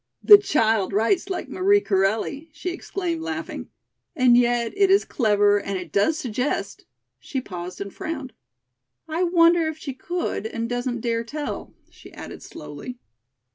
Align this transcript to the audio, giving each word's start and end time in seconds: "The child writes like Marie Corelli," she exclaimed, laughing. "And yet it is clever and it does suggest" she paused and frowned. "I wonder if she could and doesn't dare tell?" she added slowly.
"The 0.23 0.39
child 0.39 0.93
writes 0.93 1.29
like 1.29 1.47
Marie 1.47 1.79
Corelli," 1.79 2.49
she 2.53 2.71
exclaimed, 2.71 3.21
laughing. 3.21 3.69
"And 4.15 4.35
yet 4.35 4.73
it 4.75 4.89
is 4.89 5.05
clever 5.05 5.59
and 5.59 5.77
it 5.77 5.91
does 5.91 6.17
suggest" 6.17 6.85
she 7.19 7.39
paused 7.39 7.79
and 7.79 7.93
frowned. 7.93 8.33
"I 9.07 9.21
wonder 9.21 9.67
if 9.67 9.77
she 9.77 9.93
could 9.93 10.47
and 10.47 10.67
doesn't 10.67 11.01
dare 11.01 11.23
tell?" 11.23 11.75
she 11.91 12.11
added 12.13 12.41
slowly. 12.41 12.97